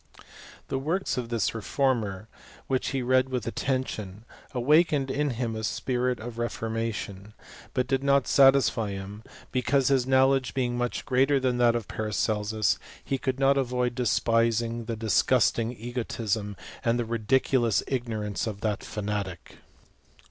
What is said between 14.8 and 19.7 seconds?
the disgusting egotism, and the ridiculous ignorance of that fanatic.